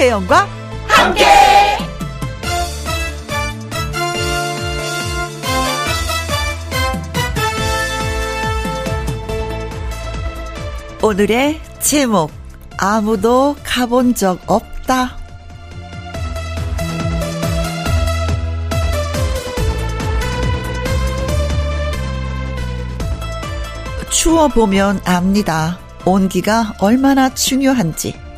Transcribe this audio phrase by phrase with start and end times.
[0.00, 0.48] 김혜영과
[0.88, 1.26] 함께.
[11.02, 12.32] 오늘의 제목
[12.78, 15.18] 아무도 가본 적 없다.
[24.08, 25.78] 추워 보면 압니다.
[26.06, 28.29] 온기가 얼마나 중요한지.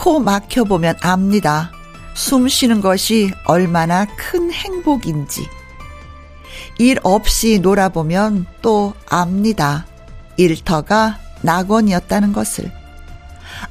[0.00, 1.70] 코 막혀 보면 압니다.
[2.14, 5.46] 숨 쉬는 것이 얼마나 큰 행복인지.
[6.78, 9.84] 일 없이 놀아보면 또 압니다.
[10.38, 12.72] 일터가 낙원이었다는 것을.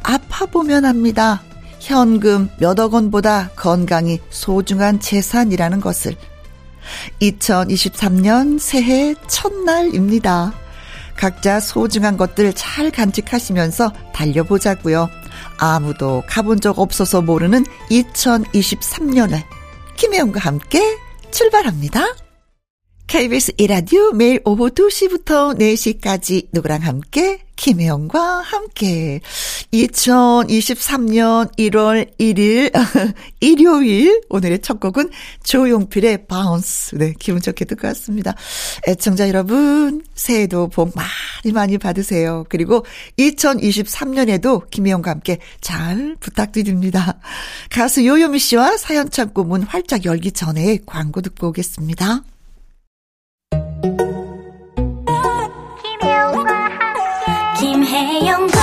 [0.04, 1.42] 아파 보면 압니다.
[1.80, 6.16] 현금 몇억 원보다 건강이 소중한 재산이라는 것을.
[7.24, 10.54] 2023년 새해 첫날입니다.
[11.16, 15.10] 각자 소중한 것들 잘 간직하시면서 달려보자고요.
[15.57, 19.43] 아무도 가본 적 없어서 모르는 2023년을
[19.96, 20.98] 김혜영과 함께
[21.31, 22.29] 출발합니다.
[23.10, 29.20] KBS 이라디오 매일 오후 2시부터 4시까지 누구랑 함께 김혜영과 함께
[29.74, 32.71] 2023년 1월 1일
[33.41, 35.10] 일요일 오늘의 첫 곡은
[35.43, 38.35] 조용필의 바운스 네 기분 좋게 듣고 왔습니다.
[38.87, 42.46] 애청자 여러분 새해도 복 많이 많이 받으세요.
[42.48, 42.85] 그리고
[43.18, 47.20] 2023년에도 김혜영과 함께 잘 부탁드립니다.
[47.71, 52.21] 가수 요요미 씨와 사연 창고 문 활짝 열기 전에 광고 듣고 오겠습니다.
[58.30, 58.59] 김혜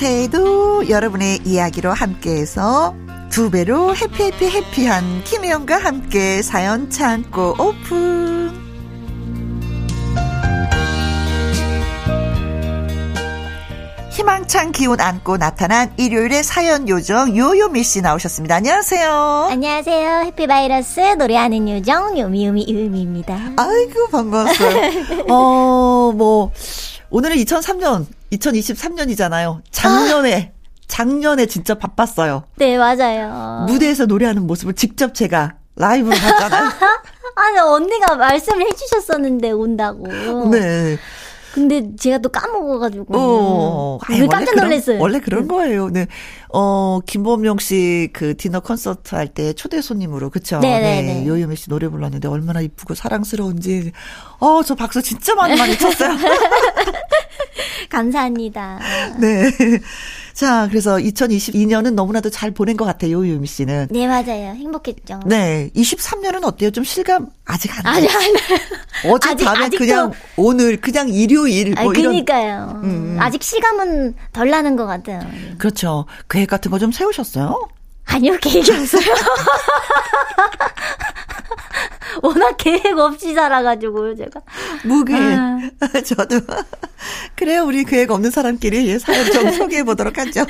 [0.00, 2.94] 새해도 여러분의 이야기로 함께해서
[3.28, 8.50] 두 배로 해피 해피 해피한 김혜영과 함께 사연 창고 오픈.
[14.12, 18.54] 희망찬 기운 안고 나타난 일요일의 사연 요정 요요미 씨 나오셨습니다.
[18.54, 19.48] 안녕하세요.
[19.50, 25.28] 안녕하세요 해피바이러스 노래하는 요정 요미요미 요미입니다 아이고 반가웠어요.
[25.28, 26.52] 어, 뭐
[27.10, 29.62] 오늘은 2003년, 2023년이잖아요.
[29.70, 30.52] 작년에
[30.86, 32.44] 작년에 진짜 바빴어요.
[32.56, 36.70] 네 맞아요 무대에서 노래하는 모습을 직접 제가 라이브로 봤잖아요.
[37.36, 40.06] 아니 언니가 말씀을 해주셨었는데 온다고
[40.50, 40.98] 네.
[41.54, 45.00] 근데 제가 또 까먹어가지고 어, 아이, 왜 원래 깜짝 그런- 놀랐어요.
[45.00, 45.88] 원래 그런 거예요.
[45.90, 46.06] 네.
[46.52, 50.58] 어, 김범용 씨 그 디너 콘서트 할 때 초대 손님으로, 그쵸?
[50.60, 51.26] 네네 네.
[51.26, 53.92] 요요미 씨 노래 불렀는데 얼마나 이쁘고 사랑스러운지.
[54.40, 56.10] 어, 저 박수 진짜 많이 많이 쳤어요.
[57.90, 58.78] 감사합니다.
[59.18, 59.50] 네.
[60.32, 63.88] 자, 그래서 2022년은 너무나도 잘 보낸 것 같아요, 요요미 씨는.
[63.90, 64.54] 네 맞아요.
[64.54, 65.20] 행복했죠.
[65.26, 65.70] 네.
[65.76, 66.70] 23년은 어때요?
[66.70, 68.08] 좀 실감 아직 안 나요?
[68.08, 69.12] 아니.
[69.12, 72.80] 어제 아직- 밤에 아직도- 그냥 오늘 그냥 일요일 아뭐 이런 그니까요.
[72.84, 73.16] 음.
[73.20, 75.20] 아직 실감은 덜 나는 것 같아요.
[75.58, 76.06] 그렇죠.
[76.28, 77.68] 계획 같은 거 좀 세우셨어요?
[78.06, 79.02] 아니요 계획이 없어요.
[82.22, 84.40] 워낙 계획 없이 살아가지고 제가.
[84.84, 85.14] 무계.
[85.14, 85.58] 아.
[86.04, 86.40] 저도.
[87.34, 87.64] 그래요.
[87.64, 90.44] 우리 계획 없는 사람끼리 예, 사연 좀 소개해 보도록 하죠.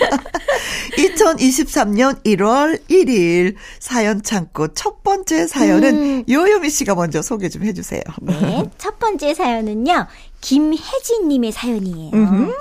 [0.96, 6.24] 2023년 1월 1일 사연 창고 첫 번째 사연은 음.
[6.28, 8.02] 요요미 씨가 먼저 소개 좀 해주세요.
[8.22, 10.06] 네, 첫 번째 사연은요.
[10.40, 12.10] 김혜진님의 사연이에요.
[12.14, 12.52] 음흠.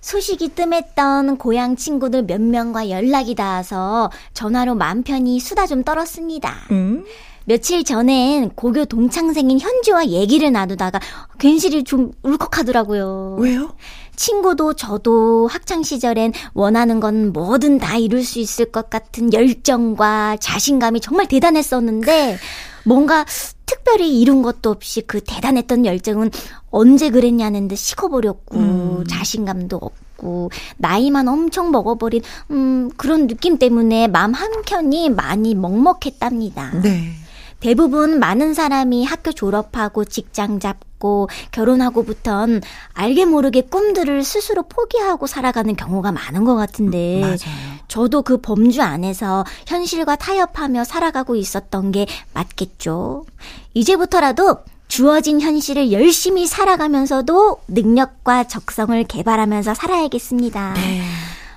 [0.00, 6.52] 소식이 뜸했던 고향 친구들 몇 명과 연락이 닿아서 전화로 맘 편히 수다 좀 떨었습니다.
[6.72, 7.04] 음.
[7.44, 11.00] 며칠 전엔 고교 동창생인 현주와 얘기를 나누다가
[11.38, 13.36] 괜시리 좀 울컥하더라고요.
[13.40, 13.74] 왜요?
[14.14, 21.00] 친구도 저도 학창 시절엔 원하는 건 뭐든 다 이룰 수 있을 것 같은 열정과 자신감이
[21.00, 22.38] 정말 대단했었는데
[22.84, 23.24] 뭔가
[23.64, 26.30] 특별히 이룬 것도 없이 그 대단했던 열정은
[26.70, 29.04] 언제 그랬냐는 듯 식어버렸고 음.
[29.08, 36.80] 자신감도 없고 나이만 엄청 먹어버린 음 그런 느낌 때문에 마음 한켠이 많이 먹먹했답니다.
[36.82, 37.21] 네.
[37.62, 42.60] 대부분 많은 사람이 학교 졸업하고 직장 잡고 결혼하고부턴
[42.92, 47.38] 알게 모르게 꿈들을 스스로 포기하고 살아가는 경우가 많은 것 같은데 맞아요.
[47.86, 53.26] 저도 그 범주 안에서 현실과 타협하며 살아가고 있었던 게 맞겠죠.
[53.74, 60.74] 이제부터라도 주어진 현실을 열심히 살아가면서도 능력과 적성을 개발하면서 살아야겠습니다.
[60.74, 61.02] 네.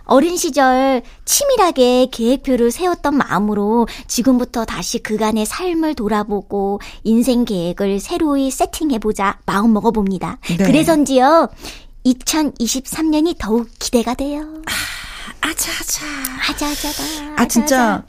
[0.05, 9.39] 어린 시절 치밀하게 계획표를 세웠던 마음으로 지금부터 다시 그간의 삶을 돌아보고 인생 계획을 새로이 세팅해보자
[9.45, 10.39] 마음 먹어봅니다.
[10.57, 10.57] 네.
[10.57, 11.49] 그래서인지요,
[12.05, 14.41] 2023년이 더욱 기대가 돼요.
[14.67, 16.05] 아, 아자아자.
[16.49, 17.41] 아자아자다.
[17.41, 18.03] 아, 진짜.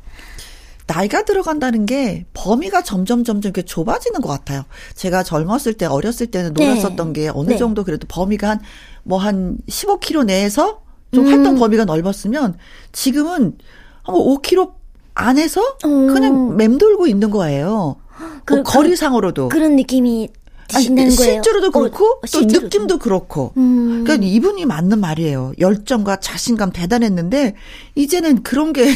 [0.89, 4.65] 나이가 들어간다는 게 범위가 점점 점점 이렇게 좁아지는 것 같아요.
[4.95, 6.69] 제가 젊었을 때 어렸을 때는 네.
[6.69, 7.23] 놀았었던 네.
[7.23, 7.57] 게 어느 네.
[7.57, 8.61] 정도 그래도 범위가 한
[9.03, 11.32] 뭐한 15km 내에서 좀 음.
[11.32, 12.56] 활동 범위가 넓었으면
[12.93, 13.56] 지금은
[14.03, 14.73] 한 5km
[15.14, 16.12] 안에서 음.
[16.12, 17.97] 그냥 맴돌고 있는 거예요.
[18.44, 19.49] 그, 뭐 거리상으로도.
[19.49, 20.29] 그 런 느낌이
[20.69, 21.32] 드신다는 아니, 거예요.
[21.35, 22.41] 실제로도 그렇고 어, 또.
[22.41, 23.53] 느낌도 그렇고.
[23.56, 24.05] 음.
[24.05, 25.53] 그러니까 이분이 맞는 말이에요.
[25.58, 27.55] 열정과 자신감 대단했는데
[27.94, 28.85] 이제는 그런 게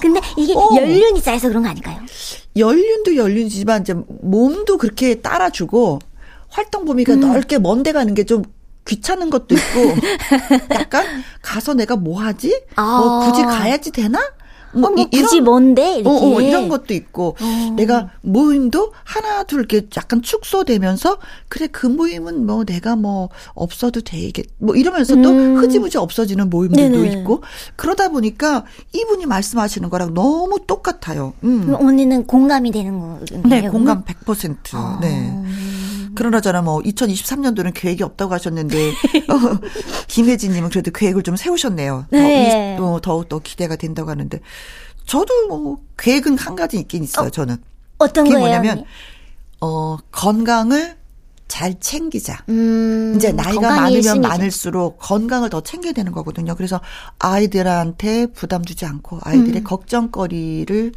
[0.00, 0.68] 근데 이게 어.
[0.76, 1.98] 연륜이 쌓여서 그런 거 아닐까요?
[2.56, 5.98] 연륜도 연륜이지만 이제 몸도 그렇게 따라주고
[6.48, 7.20] 활동 범위가 음.
[7.20, 8.42] 넓게 먼데 가는 게 좀
[8.86, 9.94] 귀찮은 것도 있고
[10.74, 11.04] 약간
[11.42, 12.62] 가서 내가 뭐 하지?
[12.76, 12.98] 아.
[12.98, 14.20] 뭐 굳이 가야지 되나?
[14.76, 17.74] 뭐, 어, 뭐 굳이 뭔데 이렇게 어, 어, 이런 것도 있고 어.
[17.76, 21.18] 내가 모임도 하나 둘 이렇게 약간 축소되면서
[21.48, 25.22] 그래 그 모임은 뭐 내가 뭐 없어도 되겠 뭐 이러면서 음.
[25.22, 25.30] 또
[25.60, 27.20] 흐지부지 없어지는 모임들도 네네.
[27.20, 27.42] 있고
[27.76, 31.32] 그러다 보니까 이분이 말씀하시는 거랑 너무 똑같아요.
[31.44, 31.74] 음.
[31.74, 33.20] 언니는 공감이 되는 거예요?
[33.46, 34.56] 네, 공감 100%.
[34.74, 34.98] 아.
[35.00, 35.32] 네.
[36.16, 38.90] 그러나저나 뭐 2023년도는 계획이 없다고 하셨는데
[39.30, 39.60] 어,
[40.08, 42.06] 김혜진님은 그래도 계획을 좀 세우셨네요.
[42.10, 42.76] 네.
[42.76, 44.40] 더, 더욱 더 기대가 된다고 하는데
[45.04, 47.28] 저도 뭐 계획은 한 가지 있긴 있어요.
[47.28, 47.56] 어, 저는
[47.98, 48.48] 어떤 그게 거예요?
[48.48, 48.84] 뭐냐면
[49.60, 50.96] 어 건강을
[51.48, 52.44] 잘 챙기자.
[52.48, 54.28] 음, 이제 나이가 많으면 일순위죠.
[54.28, 56.54] 많을수록 건강을 더 챙겨야 되는 거거든요.
[56.56, 56.80] 그래서
[57.18, 59.64] 아이들한테 부담 주지 않고 아이들의 음.
[59.64, 60.92] 걱정거리를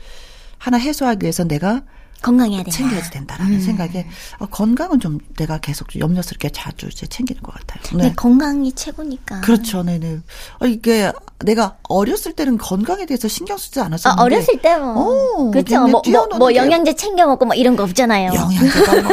[0.57, 1.83] 하나 해소하기 위해서 내가
[2.21, 2.71] 건강해야 된다.
[2.71, 3.61] 챙겨야 된다라는 음.
[3.61, 4.05] 생각에
[4.39, 7.97] 어, 건강은 좀 내가 계속 염려스럽게 자주 이제 챙기는 것 같아요.
[7.97, 8.09] 네.
[8.09, 9.41] 네 건강이 최고니까.
[9.41, 10.19] 그렇죠, 네네.
[10.59, 14.21] 어, 이게 내가 어렸을 때는 건강에 대해서 신경 쓰지 않았었는데.
[14.21, 15.47] 아, 어렸을 때 뭐.
[15.47, 15.87] 어, 그렇죠.
[15.87, 18.31] 뭐, 뭐, 뭐 영양제 챙겨 먹고 뭐 이런 거 없잖아요.
[18.33, 19.11] 영양제가 뭐.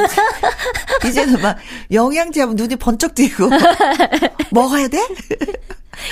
[1.08, 1.56] 이제는 막
[1.92, 3.48] 영양제 하면 눈이 번쩍 뜨고
[4.50, 4.98] 먹어야 돼?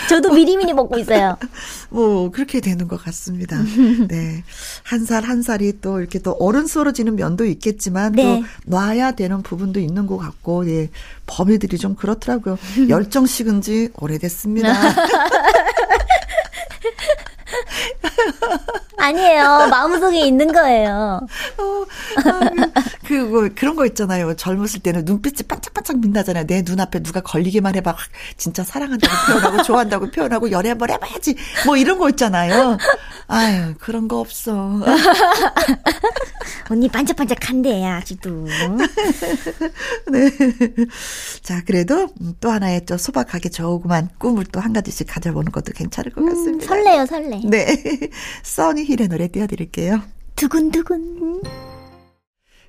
[0.08, 1.36] 저도 미리미리 먹고 있어요.
[1.90, 3.56] 뭐 그렇게 되는 것 같습니다.
[4.08, 4.42] 네,
[4.82, 8.22] 한 살 한 살이 또 이렇게 또 어른스러지는 면도 있겠지만 네.
[8.22, 10.90] 또 놔야 되는 부분도 있는 것 같고, 예,
[11.26, 12.58] 범위들이 좀 그렇더라고요.
[12.88, 14.72] 열정 식은지 오래됐습니다.
[18.96, 19.66] 아니에요.
[19.70, 21.20] 마음속에 있는 거예요.
[21.58, 21.84] 어,
[22.24, 22.40] 아,
[23.06, 24.34] 그, 뭐, 그런 거 있잖아요.
[24.34, 26.46] 젊었을 때는 눈빛이 반짝반짝 빛나잖아요.
[26.46, 27.96] 내 눈앞에 누가 걸리기만 해봐.
[28.36, 31.36] 진짜 사랑한다고 표현하고, 좋아한다고 표현하고, 연애 한번 해봐야지.
[31.66, 32.78] 뭐 이런 거 있잖아요.
[33.28, 34.80] 아유, 그런 거 없어.
[36.70, 38.46] 언니 반짝반짝한데, 아직도.
[40.10, 40.30] 네.
[41.42, 42.08] 자, 그래도
[42.40, 46.64] 또 하나의 또 소박하게 조그만 꿈을 또 한 가지씩 가져보는 것도 괜찮을 것 음, 같습니다.
[46.64, 47.40] 음, 설레요, 설레.
[47.44, 47.82] 네.
[48.42, 50.00] 써니힐의 노래 띄워드릴게요.
[50.36, 51.42] 두근두근.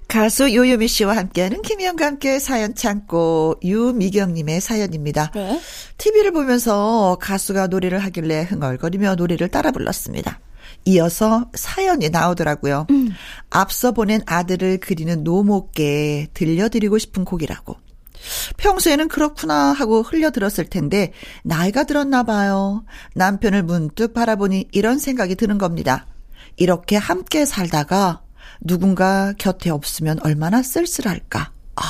[0.08, 5.32] 가수 요요미 씨와 함께하는 김희영과 함께 사연 창고 유미경님의 사연입니다.
[5.34, 5.60] 네.
[5.98, 10.40] TV를 보면서 가수가 노래를 하길래 흥얼거리며 노래를 따라 불렀습니다.
[10.86, 12.88] 이어서 사연이 나오더라고요.
[12.92, 13.10] 음.
[13.50, 17.76] 앞서 보낸 아들을 그리는 노모께 들려드리고 싶은 곡이라고.
[18.58, 22.84] 평소에는 그렇구나 하고 흘려들었을 텐데 나이가 들었나 봐요.
[23.14, 26.06] 남편을 문득 바라보니 이런 생각이 드는 겁니다.
[26.58, 28.22] 이렇게 함께 살다가
[28.62, 31.52] 누군가 곁에 없으면 얼마나 쓸쓸할까.
[31.76, 31.84] 아,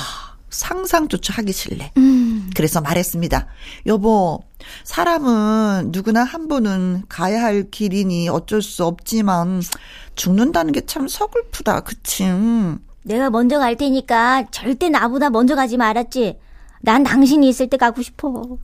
[0.50, 1.93] 상상조차 하기 싫네.
[1.97, 2.50] 음.
[2.55, 3.47] 그래서 말했습니다.
[3.88, 4.39] 여보,
[4.83, 9.62] 사람은 누구나 한 번은 가야 할 길이니 어쩔 수 없지만
[10.15, 11.81] 죽는다는 게 참 서글프다.
[11.81, 12.24] 그치?
[13.03, 16.39] 내가 먼저 갈 테니까 절대 나보다 먼저 가지 말았지.
[16.81, 18.29] 난 당신이 있을 때 가고 싶어.
[18.29, 18.57] 어,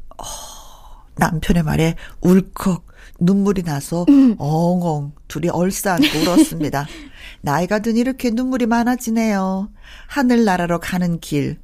[1.18, 2.86] 남편의 말에 울컥
[3.20, 4.36] 눈물이 나서 음.
[4.40, 6.88] 엉엉 둘이 얼싸안고 울었습니다.
[7.42, 9.70] 나이가 든 이렇게 눈물이 많아지네요.
[10.08, 11.58] 하늘나라로 가는 길.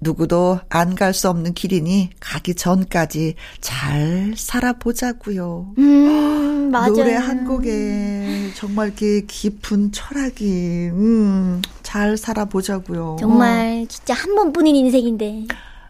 [0.00, 5.74] 누구도 안 갈 수 없는 길이니 가기 전까지 잘 살아보자고요.
[5.78, 6.92] 음, 맞아요.
[6.92, 13.16] 노래 한 곡에 정말 이렇게 깊은 철학이 음, 잘 살아보자고요.
[13.18, 15.44] 정말 진짜 한 번뿐인 인생인데.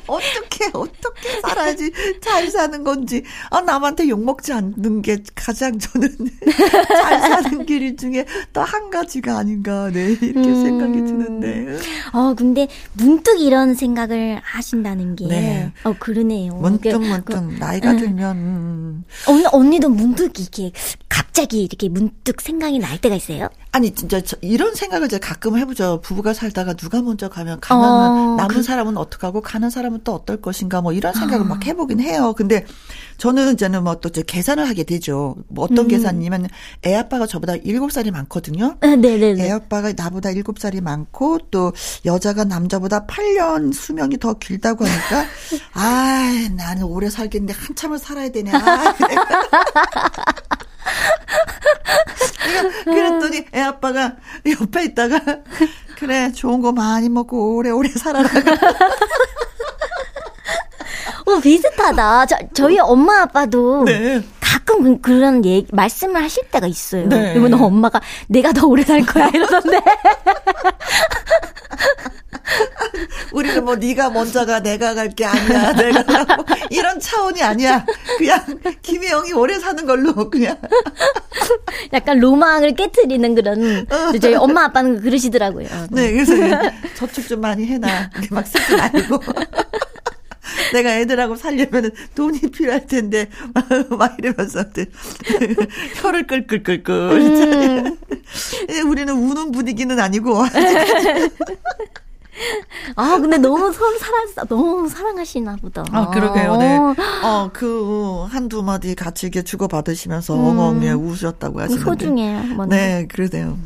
[0.06, 3.22] 어, 떻게 어떻게 살아야지 잘 사는 건지.
[3.50, 6.16] 아, 남한테 욕먹지 않는 게 가장 저는
[6.88, 11.78] 잘 사는 길 중에 또 한 가지가 아닌가, 네, 이렇게 음, 생각이 드는데.
[12.12, 15.26] 어, 근데 문득 이런 생각을 하신다는 게.
[15.26, 15.72] 네.
[15.84, 16.54] 어, 그러네요.
[16.54, 17.24] 문득, 문득.
[17.24, 17.98] 그, 나이가 응.
[17.98, 18.36] 들면.
[18.36, 19.04] 음.
[19.28, 20.72] 언니, 언니도 문득 이렇게
[21.08, 23.48] 갑자기 이렇게 문득 생각이 날 때가 있어요?
[23.72, 26.00] 아니, 진짜 이런 생각을 이제 가끔 해보죠.
[26.02, 28.62] 부부가 살다가 누가 먼저 가면 가면 어, 남은 그...
[28.62, 31.48] 사람은 어 떡하고 가는 사람은 또 어떨 것인가 뭐 이런 생각을 아.
[31.48, 32.34] 막 해보긴 해요.
[32.36, 32.66] 근데
[33.18, 35.36] 저는 이제는 뭐 또 계산을 하게 되죠.
[35.48, 35.88] 뭐 어떤 음.
[35.88, 36.48] 계산이면
[36.84, 38.76] 애 아빠가 저보다 7살이 많거든요.
[38.80, 39.50] 네네애 네, 네.
[39.50, 41.72] 아빠가 나보다 7살이 많고 또
[42.04, 45.24] 여자가 남자보다 8년 수명이 더 길다고 하니까
[45.74, 48.50] 아, 나는 오래 살겠는데 한참을 살아야 되네.
[48.52, 48.94] 아,
[52.84, 54.16] 그랬더니 애 아빠가
[54.60, 55.20] 옆에 있다가
[55.98, 58.28] 그래 좋은 거 많이 먹고 오래오래 살아라.
[61.26, 62.26] 어, 비슷하다.
[62.26, 64.20] 저, 저희 엄마 아빠도 네.
[64.40, 67.08] 가끔 그, 런 얘기, 말씀을 하실 때가 있어요.
[67.08, 67.32] 네.
[67.32, 69.80] 그러면 엄마가 내가 더 오래 살 거야 이러던데.
[73.32, 75.72] 우리는 뭐 네가 먼저 가 내가 갈 게 아니야.
[75.72, 77.84] 내가 뭐 이런 차원이 아니야.
[78.18, 78.44] 그냥
[78.82, 80.56] 김혜영이 오래 사는 걸로 그냥.
[81.92, 83.87] 약간 로망을 깨트리는 그런
[84.20, 85.68] 저희 엄마 아빠는 그러시더라고요.
[85.90, 86.32] 네, 그래서
[86.94, 88.11] 저축 좀 많이 해놔.
[88.30, 89.20] 막 쓰지 말고.
[90.72, 93.28] 내가 애들하고 살려면 돈이 필요할 텐데
[93.90, 94.64] 막 이러면서
[95.96, 96.94] 혀를 끌끌끌끌.
[96.94, 97.99] 음.
[98.87, 100.44] 우리는 우는 분위기는 아니고.
[102.96, 105.84] 아, 근데 너무 서로 사랑, 너무 사랑하시나 보다.
[105.92, 106.78] 아, 그러게요, 네.
[107.22, 110.40] 어, 그, 한두 마디 같이 이렇게 주고받으시면서 음.
[110.40, 111.84] 엉엉해 우셨다고 하시는데.
[111.84, 112.66] 소중해요.
[112.66, 113.58] 네, 그러네요.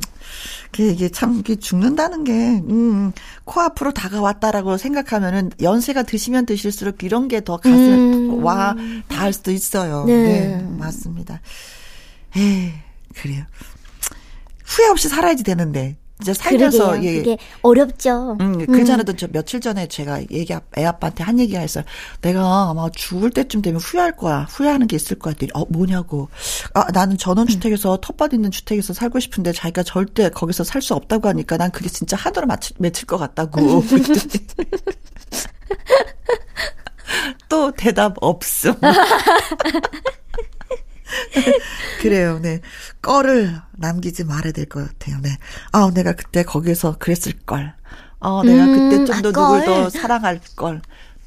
[0.78, 2.32] 이게 참 이게 죽는다는 게
[2.68, 3.12] 음,
[3.44, 8.44] 코앞으로 다가왔다라고 생각하면은 연세가 드시면 드실수록 이런 게 더 가슴 음.
[8.44, 8.74] 와
[9.08, 10.04] 닿을 수도 있어요.
[10.04, 10.22] 네,
[10.58, 11.40] 네 맞습니다.
[12.36, 12.72] 에
[13.14, 13.44] 그래요.
[14.66, 17.10] 후회 없이 살아야지 되는데 이제 살면서 그러게요.
[17.10, 17.16] 예.
[17.18, 18.38] 그게 어렵죠.
[18.40, 19.16] 음, 그 전에도 음.
[19.18, 21.84] 저 며칠 전에 제가 얘기 애 아빠한테 한 얘기가 있어요.
[22.22, 24.46] 내가 아마 죽을 때쯤 되면 후회할 거야.
[24.48, 25.34] 후회하는 게 있을 거야.
[25.52, 26.30] 어 뭐냐고.
[26.72, 28.00] 아 나는 전원 주택에서 음.
[28.00, 32.16] 텃밭 있는 주택에서 살고 싶은데 자기가 절대 거기서 살 수 없다고 하니까 난 그게 진짜
[32.16, 33.82] 하도를 맺힐, 맺힐 것 같다고.
[37.48, 38.74] 또 대답 없음.
[42.08, 42.60] 그래요, 네.
[43.02, 45.36] 꺼를 남기지 말아야 될 것 같아요, 네.
[45.72, 47.74] 아, 내가 그때 거기서 그랬을 걸.
[48.20, 50.80] 어, 내가 음, 그때 좀더 누굴 더 사랑할 걸.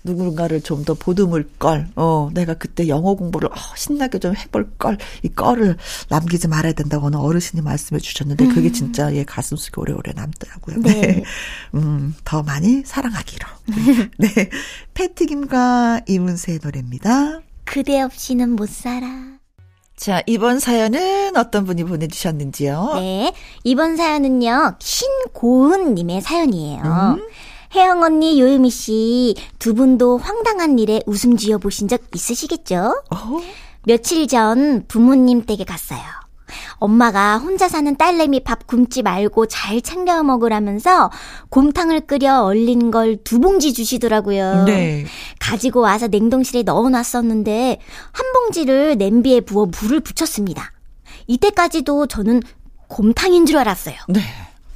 [0.04, 4.98] 누군가를 좀 더 보듬을 걸, 어, 내가 그때 영어 공부를, 어, 신나게 좀 해볼 걸,
[5.24, 5.76] 이 걸을
[6.08, 8.56] 남기지 말아야 된다고 어느 어르신이 말씀해 주셨는데, 음.
[8.56, 10.78] 그게 진짜 얘 가슴 속에 오래오래 남더라고요.
[10.80, 11.02] 네.
[11.02, 11.24] 네.
[11.76, 13.48] 음, 더 많이 사랑하기로.
[14.20, 14.50] 네.
[14.96, 17.42] 패티김과 이문세의 노래입니다.
[17.66, 19.39] 그대 없이는 못 살아.
[20.00, 22.92] 자, 이번 사연은 어떤 분이 보내주셨는지요?
[22.96, 23.34] 네.
[23.66, 26.82] 이번 사연은요, 신고은님의 사연이에요.
[27.18, 27.28] 음?
[27.76, 33.04] 혜영 언니, 요유미 씨, 두 분도 황당한 일에 웃음 지어 보신 적 있으시겠죠?
[33.12, 33.42] 어?
[33.84, 36.00] 며칠 전 부모님 댁에 갔어요.
[36.80, 41.12] 엄마가 혼자 사는 딸내미 밥 굶지 말고 잘 챙겨 먹으라면서
[41.50, 44.64] 곰탕을 끓여 얼린 걸 두 봉지 주시더라고요.
[44.66, 45.06] 네.
[45.40, 47.80] 가지고 와서 냉동실에 넣어놨었는데
[48.12, 50.72] 한 봉지를 냄비에 부어 물을 붙였습니다.
[51.28, 52.42] 이때까지도 저는
[52.88, 53.96] 곰탕인 줄 알았어요.
[54.08, 54.22] 네.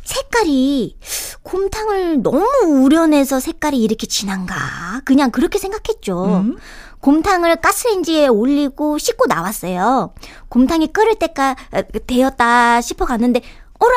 [0.03, 0.97] 색깔이
[1.43, 6.25] 곰탕을 너무 우려내서 색깔이 이렇게 진한가 그냥 그렇게 생각했죠.
[6.25, 6.57] 음?
[7.03, 10.13] 곰탕을 가스레인지에 올리고 씻고 나왔어요.
[10.47, 13.41] 곰탕이 끓을 때가 어, 되었다 싶어 갔는데
[13.77, 13.93] 어라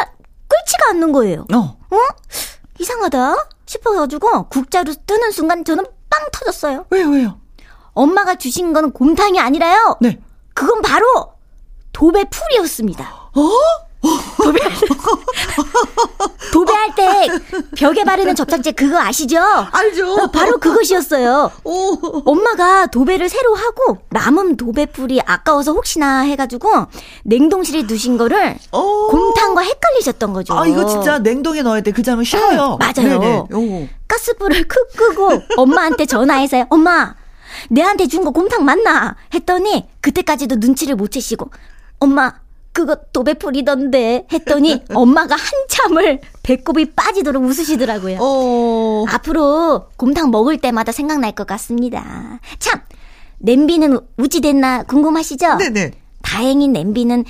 [0.49, 1.47] 끓지가 않는 거예요.
[1.55, 1.57] 어?
[1.57, 1.97] 어?
[2.81, 6.87] 이상하다 싶어가지고 국자로 뜨는 순간 저는 빵 터졌어요.
[6.91, 7.41] 왜요 왜요?
[7.93, 9.99] 엄마가 주신 건 곰탕이 아니라요.
[10.01, 10.21] 네.
[10.53, 11.07] 그건 바로
[11.93, 13.05] 도배풀이었습니다.
[13.37, 13.86] 어?
[14.43, 14.87] 도배할 때,
[16.53, 17.29] 도배할 때
[17.77, 19.39] 벽에 바르는 접착제 그거 아시죠?
[19.73, 20.13] 알죠.
[20.15, 21.51] 어, 바로 그것이었어요.
[21.65, 22.23] 오.
[22.25, 26.71] 엄마가 도배를 새로 하고 남은 도배풀이 아까워서 혹시나 해가지고
[27.25, 29.09] 냉동실에 두신 거를 오.
[29.09, 30.55] 곰탕과 헷갈리셨던 거죠.
[30.55, 31.91] 아 이거 진짜 냉동에 넣어야 돼.
[31.93, 32.79] 그자면 쉬어요.
[32.79, 33.49] 맞아요.
[34.09, 36.67] 가스불을 크 끄고 엄마한테 전화해서 요.
[36.71, 37.15] 엄마
[37.71, 39.17] 내한테 준 거 곰탕 맞나?
[39.35, 41.51] 했더니 그때까지도 눈치를 못 채시고
[42.01, 42.33] 엄마
[42.77, 48.19] 그거 도배풀이던데 했더니 엄마가 한참을 배꼽이 빠지도록 웃으시더라고요.
[48.21, 49.07] 어...
[49.09, 52.39] 앞으로 곰탕 먹을 때마다 생각날 것 같습니다.
[52.59, 52.83] 참
[53.39, 55.57] 냄비는 우찌 됐나 궁금하시죠?
[55.57, 55.93] 네네.
[56.21, 57.25] 다행히 냄비는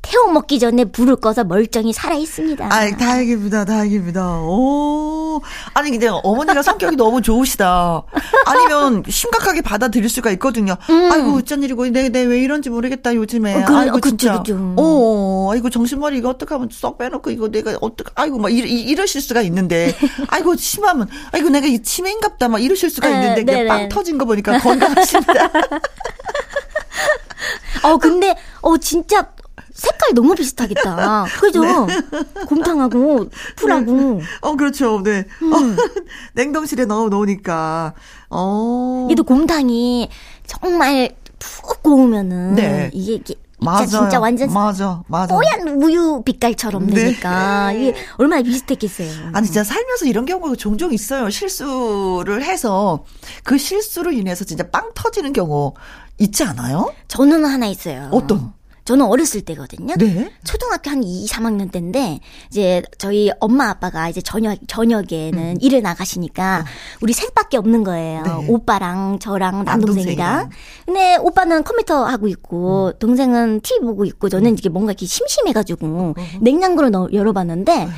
[0.00, 2.66] 태워 먹기 전에 불을 꺼서 멀쩡히 살아 있습니다.
[2.66, 4.38] 아, 다행입니다, 다행입니다.
[4.40, 5.36] 오.
[5.36, 5.40] 어,
[5.74, 8.02] 아니, 근데 어머니가 성격이 너무 좋으시다.
[8.44, 10.76] 아니면 심각하게 받아들일 수가 있거든요.
[10.90, 11.10] 음.
[11.12, 13.62] 아이고, 어쩐 일이고, 내, 내 왜 이런지 모르겠다, 요즘에.
[13.62, 14.32] 어, 그, 아이고, 어, 진짜.
[14.42, 14.74] 그쵸, 그쵸.
[14.76, 19.40] 어, 아이고, 정신머리 이거 어떡하면 썩 빼놓고, 이거 내가 어떡, 아이고, 막 이러, 이러실 수가
[19.42, 19.94] 있는데.
[20.28, 24.26] 아이고, 심하면, 아이고, 내가 이 치매인갑다, 막 이러실 수가 네, 있는데, 그냥 빵 터진 거
[24.26, 25.50] 보니까 건강하십니다.
[27.84, 29.26] 어, 근데, 어, 진짜,
[29.72, 31.26] 색깔 너무 비슷하겠다.
[31.40, 31.62] 그죠?
[31.86, 32.00] 네.
[32.46, 33.92] 곰탕하고 풀하고.
[33.92, 34.20] 네.
[34.40, 35.02] 어 그렇죠.
[35.02, 35.24] 네.
[35.42, 35.52] 음.
[35.52, 35.56] 어,
[36.34, 37.94] 냉동실에 넣어 놓으니까.
[38.30, 39.08] 어.
[39.10, 40.08] 얘도 곰탕이
[40.46, 42.90] 정말 푹 고우면은 네.
[42.92, 46.94] 이게, 이게 맞아 진짜 완전 맞아 맞아 뽀얀 우유 빛깔처럼 네.
[46.94, 49.30] 되니까 이게 얼마나 비슷했겠어요.
[49.32, 51.30] 아니 진짜 살면서 이런 경우가 종종 있어요.
[51.30, 53.04] 실수를 해서
[53.44, 55.74] 그 실수로 인해서 진짜 빵 터지는 경우
[56.18, 56.92] 있지 않아요?
[57.08, 58.08] 저는 하나 있어요.
[58.12, 58.52] 어떤?
[58.84, 59.94] 저는 어렸을 때거든요.
[59.96, 60.32] 네.
[60.44, 65.56] 초등학교 한 2, 3학년 때인데 이제 저희 엄마 아빠가 이제 저녁 저녁에는 음.
[65.60, 66.64] 일을 나가시니까 어.
[67.00, 68.22] 우리 셋밖에 없는 거예요.
[68.22, 68.46] 네.
[68.48, 70.50] 오빠랑 저랑 남동생이랑.
[70.86, 72.98] 근데 오빠는 컴퓨터 하고 있고 음.
[72.98, 74.56] 동생은 TV 보고 있고 저는 음.
[74.58, 76.14] 이게 뭔가 이렇게 심심해가지고 어.
[76.40, 77.84] 냉장고를 넣, 열어봤는데.
[77.84, 77.88] 어.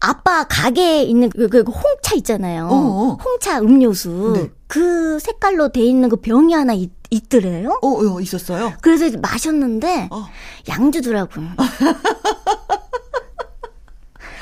[0.00, 2.68] 아빠 가게에 있는 그, 그 홍차 있잖아요.
[2.70, 3.18] 어어.
[3.24, 4.32] 홍차 음료수.
[4.36, 4.50] 네.
[4.66, 7.78] 그 색깔로 돼 있는 그 병이 하나 있, 있더래요.
[7.82, 8.72] 어, 어, 있었어요?
[8.80, 10.26] 그래서 마셨는데, 어.
[10.68, 11.46] 양주더라고요.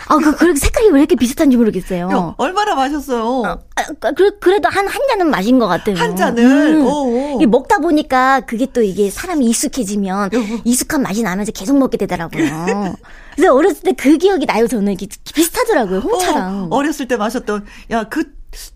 [0.09, 2.11] 아, 그, 그 색깔이 왜 이렇게 비슷한지 모르겠어요.
[2.11, 3.25] 야, 얼마나 마셨어요?
[3.25, 5.97] 어, 아, 그, 그래도 한, 한 잔은 마신 것 같아요.
[5.97, 6.45] 한 잔을?
[6.81, 7.37] 음.
[7.37, 10.31] 이게 먹다 보니까 그게 또 이게 사람이 익숙해지면
[10.65, 12.95] 익숙한 맛이 나면서 계속 먹게 되더라고요.
[13.37, 14.93] 그래서 어렸을 때 그 기억이 나요, 저는.
[14.93, 16.65] 이게 비슷하더라고요, 홍차랑.
[16.65, 18.25] 어, 어렸을 때 마셨던, 야, 그,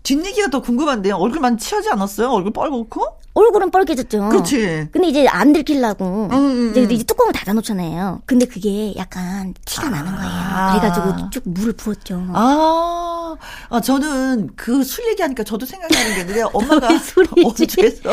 [0.01, 1.17] 뒷얘기가 더 궁금한데요.
[1.17, 2.29] 얼굴만 취하지 않았어요?
[2.31, 3.01] 얼굴 뻘겋고?
[3.37, 4.29] 얼굴은 뻘개졌죠.
[4.29, 4.87] 그렇지.
[4.91, 6.91] 근데 이제 안 들키려고 음, 음, 이제, 음.
[6.91, 8.23] 이제 뚜껑을 닫아놓잖아요.
[8.25, 9.89] 근데 그게 약간 티가 아.
[9.91, 10.79] 나는 거예요.
[10.79, 12.25] 그래가지고 쭉 물을 부었죠.
[12.33, 13.35] 아,
[13.69, 16.87] 아 저는 그 술 얘기하니까 저도 생각나는 게 있는데 엄마가
[17.45, 18.09] 어제서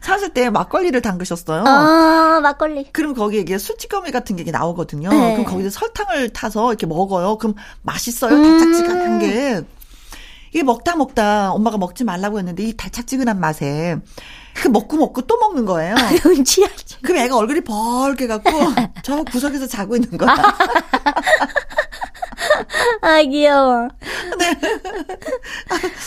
[0.00, 1.64] 사실 때 막걸리를 담그셨어요.
[1.66, 2.90] 아, 막걸리.
[2.92, 5.10] 그럼 거기에 이게 술찌꺼미 같은 게 나오거든요.
[5.10, 5.32] 네.
[5.36, 7.36] 그럼 거기서 설탕을 타서 이렇게 먹어요.
[7.38, 8.30] 그럼 맛있어요.
[8.42, 9.62] 달짝지근한 게.
[10.50, 13.98] 이게 먹다 먹다 엄마가 먹지 말라고 했는데 이 달짝지근한 맛에
[14.60, 15.94] 그 먹고 먹고 또 먹는 거예요.
[16.44, 17.00] 취하지.
[17.02, 18.50] 그럼 애가 얼굴이 벌게 갖고
[19.02, 20.34] 저 구석에서 자고 있는 거야.
[23.00, 23.88] 아, 귀여워.
[24.38, 24.58] 네.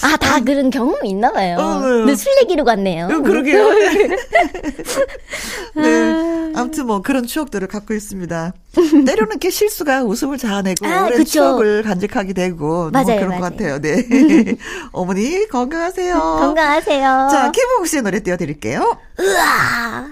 [0.04, 1.58] 아, 다 그런 경험이 있나 봐요.
[1.58, 1.88] 어, 네.
[2.00, 3.08] 근데 술 얘기로 갔네요.
[3.08, 3.70] 어, 그러게요.
[5.76, 6.52] 네.
[6.56, 8.54] 아무튼 뭐 그런 추억들을 갖고 있습니다.
[8.74, 11.32] 때로는 이렇게 실수가 웃음을 자아내고 아, 오랜 그쵸.
[11.32, 13.42] 추억을 간직하게 되고 맞아요, 그런 맞아요.
[13.42, 13.80] 것 같아요.
[13.80, 14.06] 네.
[14.92, 16.20] 어머니 건강하세요.
[16.20, 17.30] 건강하세요.
[17.32, 18.98] 자, 김홍 씨의 노래 띄워드릴게요.
[19.20, 20.08] 으아.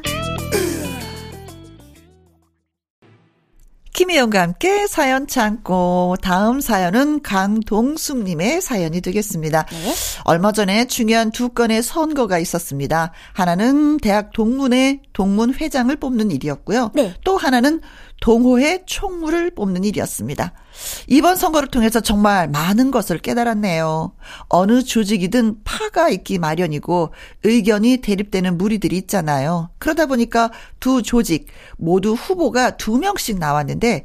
[3.93, 9.65] 김희영과 함께 사연 참고 다음 사연은 강동숙님의 사연이 되겠습니다.
[9.65, 9.93] 네.
[10.23, 13.12] 얼마 전에 중요한 두 건의 선거가 있었습니다.
[13.34, 16.91] 하나는 대학 동문회 동문 회장을 뽑는 일이었고요.
[16.93, 17.13] 네.
[17.23, 17.82] 또 하나는
[18.21, 20.53] 동호회 총무를 뽑는 일이었습니다.
[21.08, 24.13] 이번 선거를 통해서 정말 많은 것을 깨달았네요.
[24.49, 27.12] 어느 조직이든 파가 있기 마련이고
[27.43, 29.69] 의견이 대립되는 무리들이 있잖아요.
[29.77, 34.03] 그러다 보니까 두 조직 모두 후보가 두 명씩 나왔는데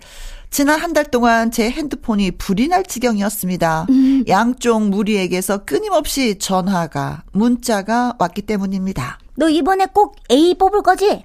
[0.51, 3.87] 지난 한 달 동안 제 핸드폰이 불이 날 지경이었습니다.
[3.91, 4.25] 음.
[4.29, 9.19] 양쪽 무리에게서 끊임없이 전화가, 문자가 왔기 때문입니다.
[9.35, 11.25] 너 이번에 꼭 A 뽑을 거지?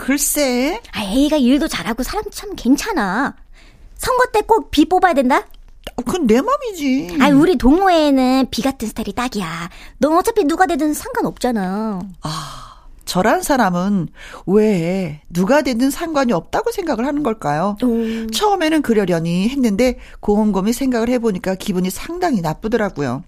[0.00, 0.80] 글쎄.
[0.92, 3.34] 아, A가 일도 잘하고 사람 참 괜찮아.
[3.96, 5.42] 선거 때 꼭 B 뽑아야 된다?
[5.96, 7.18] 그건 내 맘이지.
[7.20, 9.68] 아, 우리 동호회에는 B 같은 스타일이 딱이야.
[9.98, 12.00] 너 어차피 누가 되든 상관없잖아.
[12.22, 12.69] 아,
[13.10, 14.06] 저란 사람은
[14.46, 17.76] 왜 누가 되든 상관이 없다고 생각을 하는 걸까요?
[17.82, 18.28] 오.
[18.28, 23.24] 처음에는 그러려니 했는데 곰곰이 생각을 해보니까 기분이 상당히 나쁘더라고요.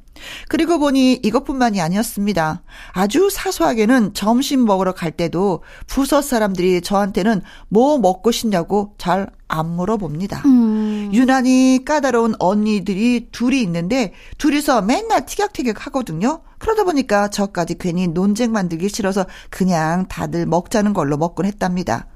[0.48, 2.62] 그리고 보니 이것뿐만이 아니었습니다.
[2.92, 10.42] 아주 사소하게는 점심 먹으러 갈 때도 부서 사람들이 저한테는 뭐 먹고 싶냐고 잘 안 물어봅니다.
[10.46, 11.10] 음.
[11.12, 16.40] 유난히 까다로운 언니들이 둘이 있는데 둘이서 맨날 티격태격 하거든요.
[16.62, 22.06] 그러다 보니까 저까지 괜히 논쟁 만들기 싫어서 그냥 다들 먹자는 걸로 먹곤 했답니다.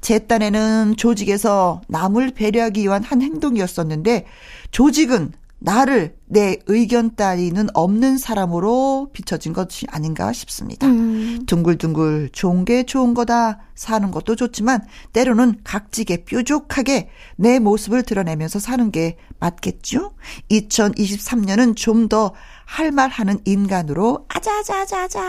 [0.00, 4.26] 제 딴에는 조직에서 남을 배려하기 위한 한 행동이었었는데
[4.70, 10.86] 조직은 나를 내 의견 따위는 없는 사람으로 비춰진 것이 아닌가 싶습니다.
[10.86, 11.44] 음.
[11.46, 18.92] 둥글둥글 좋은 게 좋은 거다 사는 것도 좋지만 때로는 각지게 뾰족하게 내 모습을 드러내면서 사는
[18.92, 20.12] 게 맞겠죠?
[20.50, 22.32] 2023년은 좀 더
[22.68, 25.22] 할 말 하는 인간으로 아자자자자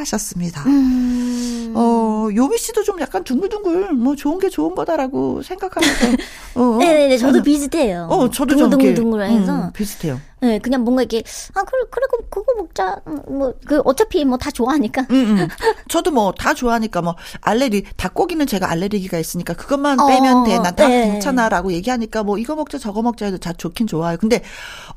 [0.00, 0.62] 하셨습니다.
[0.66, 1.72] 음.
[1.74, 6.06] 어, 요미 씨도 좀 약간 둥글둥글 뭐 좋은 게 좋은 거다라고 생각하면서
[6.56, 6.76] 어, 어.
[6.78, 8.06] 네네네 저도 비슷해요.
[8.10, 10.20] 어, 저도 둥글둥글둥글해서 음, 비슷해요.
[10.42, 11.22] 네, 그냥 뭔가 이렇게
[11.54, 13.00] 아 그래 그래 그거 먹자.
[13.28, 15.02] 뭐 그 어차피 뭐 다 좋아하니까.
[15.10, 15.48] 음, 음.
[15.88, 20.58] 저도 뭐 다 좋아하니까 뭐 알레르기 닭고기는 제가 알레르기가 있으니까 그것만 빼면 어, 돼.
[20.58, 21.12] 난다 네.
[21.12, 24.16] 괜찮아라고 얘기하니까 뭐 이거 먹자 저거 먹자 해도 다 좋긴 좋아요.
[24.16, 24.42] 근데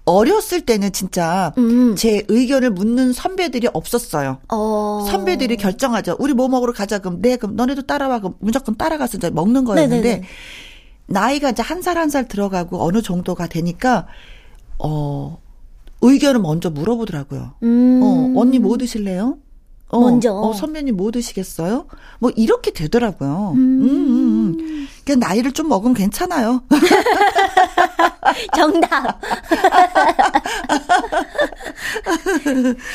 [0.06, 1.95] 어렸을 때는 진짜 음.
[1.95, 4.39] 제 의견을 묻는 선배들이 없었어요.
[4.49, 5.06] 어.
[5.10, 6.15] 선배들이 결정하죠.
[6.19, 6.99] 우리 뭐 먹으러 가자.
[6.99, 8.19] 그럼 네, 그럼 너네도 따라와.
[8.19, 10.27] 그럼 무조건 따라가서 이제 먹는 거였는데 네네네.
[11.08, 14.08] 나이가 이제 한 살 한 살 들어가고 어느 정도가 되니까
[14.79, 15.39] 어
[16.01, 17.53] 의견을 먼저 물어보더라고요.
[17.63, 17.99] 음.
[18.03, 19.38] 어 언니 뭐 드실래요?
[19.89, 20.33] 어, 먼저.
[20.33, 21.86] 어, 선배님 뭐 드시겠어요?
[22.19, 23.51] 뭐 이렇게 되더라고요.
[23.55, 24.88] 음, 음, 음.
[25.05, 26.63] 그냥 나이를 좀 먹으면 괜찮아요.
[28.55, 29.19] 정답.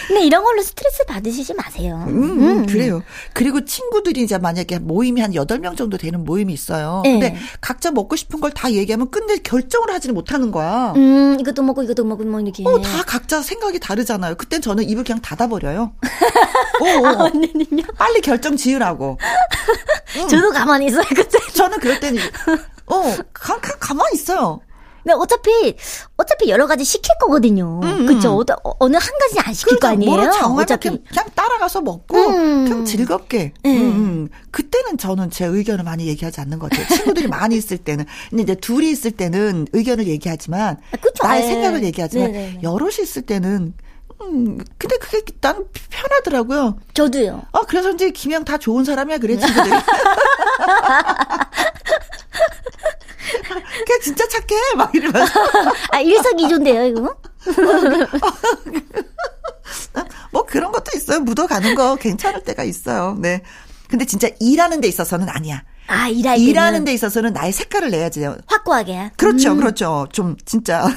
[0.09, 2.05] 근데 이런 걸로 스트레스 받으시지 마세요.
[2.09, 3.03] 음, 음, 그래요.
[3.35, 7.03] 그리고 친구들이 이제 만약에 모임이 한 8명 정도 되는 모임이 있어요.
[7.05, 7.13] 네.
[7.13, 10.95] 근데 각자 먹고 싶은 걸 다 얘기하면 끝내 결정을 하지는 못하는 거야.
[10.97, 12.65] 음, 이것도 먹고 이것도 먹고 뭐 이렇게.
[12.67, 14.35] 어, 다 각자 생각이 다르잖아요.
[14.37, 15.93] 그땐 저는 입을 그냥 닫아버려요.
[16.81, 17.07] 어, 어.
[17.07, 17.85] 아, 언니는요?
[17.97, 19.19] 빨리 결정 지으라고.
[20.31, 21.39] 저도 가만히 있어요, 그때.
[21.55, 22.23] 저는 그럴 때는,
[22.87, 24.61] 어, 가, 가, 가만히 있어요.
[25.03, 25.77] 근데 어차피,
[26.17, 27.81] 어차피 여러 가지 시킬 거거든요.
[27.83, 28.35] 음, 그쵸?
[28.41, 28.45] 음.
[28.65, 30.11] 어, 어, 어느 한 가지는 안 시킬 거 그러니까 아니에요?
[30.11, 30.89] 뭐를 정하면 어차피.
[30.89, 32.65] 그냥, 그냥 따라가서 먹고 음.
[32.65, 33.53] 그냥 즐겁게.
[33.63, 33.77] 네.
[33.79, 34.29] 음, 음.
[34.51, 36.87] 그때는 저는 제 의견을 많이 얘기하지 않는 것 같아요.
[36.89, 38.05] 친구들이 많이 있을 때는.
[38.29, 41.27] 근데 이제 둘이 있을 때는 의견을 얘기하지만 아.
[41.27, 41.49] 나의 네.
[41.49, 42.61] 생각을 얘기하지만 네네네.
[42.63, 43.73] 여럿이 있을 때는
[44.21, 46.79] 음, 근데 그게 나는 편하더라고요.
[46.95, 47.43] 저도요.
[47.53, 49.71] 아, 그래서 이제 김영 다 좋은 사람이야, 그래, 친구들이.
[53.87, 55.33] 걔 진짜 착해, 막 이러면서.
[55.93, 57.15] 아, 일석이조인데요, 이거?
[60.33, 61.21] 뭐 그런 것도 있어요.
[61.21, 63.17] 묻어가는 거 괜찮을 때가 있어요.
[63.21, 63.43] 네.
[63.89, 65.63] 근데 진짜 일하는 데 있어서는 아니야.
[65.87, 66.39] 아, 일할.
[66.39, 68.27] 일하는 데 있어서는 나의 색깔을 내야지.
[68.47, 69.13] 확고하게.
[69.17, 69.59] 그렇죠, 음.
[69.59, 70.07] 그렇죠.
[70.13, 70.87] 좀 진짜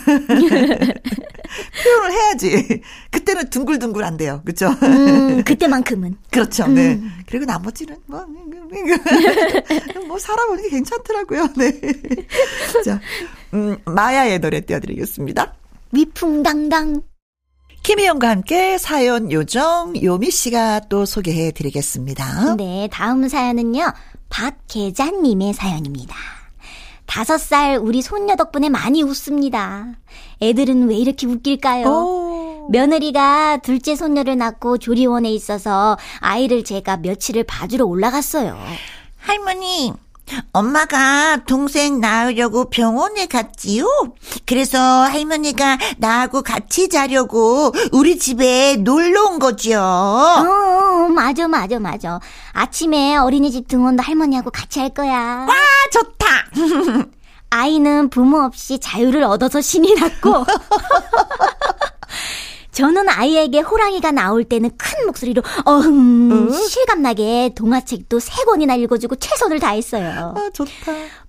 [1.83, 2.81] 표현을 해야지.
[3.11, 4.69] 그때는 둥글둥글 안 돼요, 그렇죠?
[4.83, 6.17] 음, 그때만큼은.
[6.29, 6.99] 그렇죠, 네.
[7.27, 8.25] 그리고 나머지는 뭐,
[10.07, 11.47] 뭐 살아보는 게 괜찮더라고요.
[11.57, 11.79] 네.
[12.83, 12.99] 자,
[13.53, 15.53] 음, 마야의 노래 띄워드리겠습니다.
[15.91, 17.01] 위풍당당.
[17.83, 22.55] 김희영과 함께 사연 요정 요미 씨가 또 소개해 드리겠습니다.
[22.55, 23.91] 네, 다음 사연은요.
[24.29, 26.15] 박계자님의 사연입니다.
[27.11, 29.87] 다섯 살 우리 손녀 덕분에 많이 웃습니다.
[30.41, 31.85] 애들은 왜 이렇게 웃길까요?
[31.85, 32.69] 오.
[32.71, 38.57] 며느리가 둘째 손녀를 낳고 조리원에 있어서 아이를 제가 며칠을 봐주러 올라갔어요.
[39.17, 39.91] 할머니,
[40.53, 43.85] 엄마가 동생 낳으려고 병원에 갔지요?
[44.45, 49.79] 그래서 할머니가 나하고 같이 자려고 우리 집에 놀러 온 거죠.
[49.81, 52.19] 어, 맞아, 맞아, 맞아.
[52.53, 55.47] 아침에 어린이집 등원도 할머니하고 같이 할 거야.
[55.49, 55.53] 아,
[55.91, 56.25] 좋다.
[57.53, 60.45] 아이는 부모 없이 자유를 얻어서 신이 났고,
[62.71, 70.33] 저는 아이에게 호랑이가 나올 때는 큰 목소리로 어흥 실감나게 동화책도 세 권이나 읽어주고 최선을 다했어요.
[70.37, 70.71] 아, 좋다.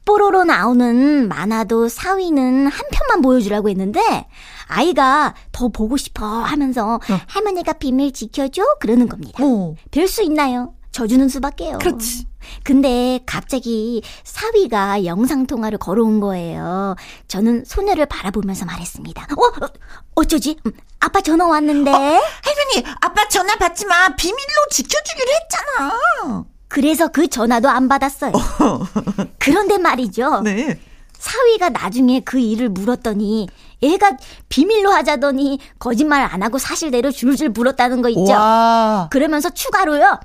[0.04, 4.26] 뽀로로 나오는 만화도 사위는 한 편만 보여주라고 했는데
[4.66, 9.42] 아이가 더 보고 싶어 하면서 할머니가 비밀 지켜줘 그러는 겁니다.
[9.44, 9.76] 오.
[9.90, 10.74] 별수 있나요?
[10.92, 11.78] 져주는 수밖에요.
[11.78, 12.26] 그렇지.
[12.64, 16.96] 근데 갑자기 사위가 영상통화를 걸어온 거예요.
[17.28, 19.22] 저는 소녀를 바라보면서 말했습니다.
[19.22, 19.66] 어?
[20.14, 20.56] 어, 어쩌지?
[20.66, 21.90] 음, 아빠 전화 왔는데.
[21.90, 24.14] 할머니, 아빠 전화 받지 마.
[24.14, 26.44] 비밀로 지켜주기로 했잖아.
[26.68, 28.32] 그래서 그 전화도 안 받았어요.
[29.38, 30.40] 그런데 말이죠.
[30.40, 30.78] 네.
[31.18, 33.48] 사위가 나중에 그 일을 물었더니
[33.82, 34.16] 얘가
[34.48, 38.32] 비밀로 하자더니 거짓말 안 하고 사실대로 줄줄 물었다는 거 있죠.
[38.32, 39.08] 와.
[39.10, 40.18] 그러면서 추가로요.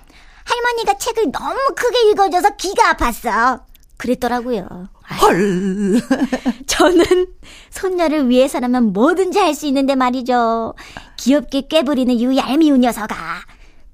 [0.46, 3.62] 할머니가 책을 너무 크게 읽어줘서 귀가 아팠어.
[3.98, 4.88] 그랬더라고요.
[5.22, 6.02] 헐.
[6.68, 7.28] 저는
[7.70, 10.74] 손녀를 위해서라면 뭐든지 할 수 있는데 말이죠.
[11.18, 13.16] 귀엽게 꾀부리는 이 얄미운 녀석아.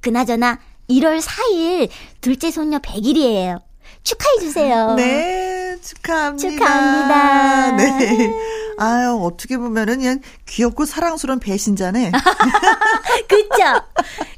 [0.02, 3.62] 그나저나 1월 4일 둘째 손녀 100일이에요.
[4.04, 4.95] 축하해주세요.
[4.95, 6.49] 네, 축하합니다.
[6.49, 7.71] 축하합니다.
[7.78, 8.34] 네.
[8.78, 12.12] 아유, 어떻게 보면은 그냥 귀엽고 사랑스러운 배신자네.
[13.30, 13.63] 그쵸?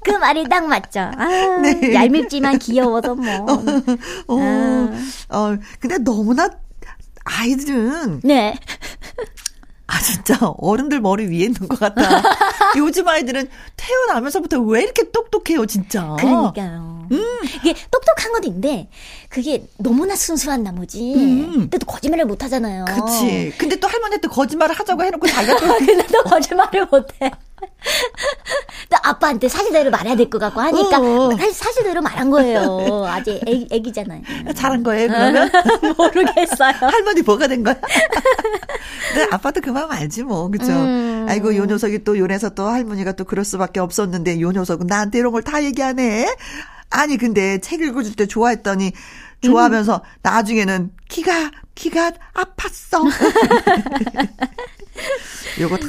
[0.04, 1.00] 그 말이 딱 맞죠.
[1.00, 1.26] 아,
[1.64, 1.94] 네.
[1.96, 3.34] 얄밉지만 귀여워서 뭐.
[4.28, 5.36] 어, 아.
[5.36, 6.48] 어, 근데 너무나
[7.26, 8.58] 아이들은 네.
[9.88, 12.24] 아 진짜 어른들 머리 위에 있는 것 같다.
[12.78, 16.16] 요즘 아이들은 태어나면서부터 왜 이렇게 똑똑해요, 진짜.
[16.20, 17.08] 그러니까요.
[17.62, 18.90] 이게 똑똑한 건 있는데,
[19.30, 21.14] 그게 너무나 순수한 나머지.
[21.16, 21.52] 음.
[21.62, 22.86] 근데 또 거짓말을 못 하잖아요.
[22.86, 23.54] 그치.
[23.60, 27.32] 근데 또 할머니한테 거짓말을 하자고 해놓고 자기가 또 근데 또 거짓말을 못 해.
[29.26, 31.32] 또 아빠한테 사실대로 말해야 될 것 같고 하니까 어.
[31.38, 33.06] 사실 사실대로 말한 거예요.
[33.10, 34.22] 아직 애기, 애기잖아요.
[34.56, 35.50] 잘한 거예요, 그러면?
[35.98, 36.74] 모르겠어요.
[36.82, 37.76] 할머니 뭐가 된 거야?
[39.14, 40.72] 근데 아빠도 그 마음 알지 뭐, 그죠?
[40.72, 41.26] 음.
[41.30, 45.32] 아이고, 요 녀석이 또 요래서 또 할머니가 또 그럴 수밖에 없었는데, 요 녀석은 나한테 이런
[45.32, 46.36] 걸 다 얘기하네?
[46.92, 48.92] 아니, 근데 책 읽어줄 때 좋아했더니,
[49.42, 53.12] 좋아하면서 나중에는 키가, 키가 아팠어.
[55.62, 55.88] 요거 다,